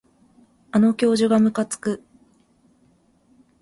[0.71, 2.03] あの教授がむかつく